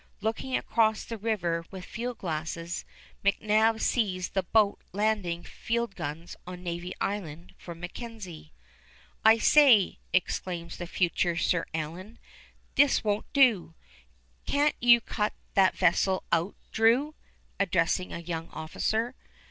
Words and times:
Looking 0.19 0.57
across 0.57 1.03
the 1.05 1.19
river 1.19 1.63
with 1.69 1.85
field 1.85 2.17
glasses, 2.17 2.85
McNab 3.23 3.79
sees 3.79 4.29
the 4.29 4.41
boat 4.41 4.81
landing 4.93 5.43
field 5.43 5.93
guns 5.95 6.35
on 6.47 6.63
Navy 6.63 6.91
Island 6.99 7.53
for 7.59 7.75
MacKenzie. 7.75 8.51
"I 9.23 9.37
say," 9.37 9.99
exclaims 10.11 10.77
the 10.77 10.87
future 10.87 11.37
Sir 11.37 11.65
Allan, 11.71 12.17
"this 12.73 13.03
won't 13.03 13.31
do! 13.31 13.75
Can't 14.47 14.75
you 14.79 15.01
cut 15.01 15.33
that 15.53 15.77
vessel 15.77 16.23
out, 16.31 16.55
Drew?" 16.71 17.13
addressing 17.59 18.11
a 18.11 18.17
young 18.21 18.49
officer. 18.49 19.13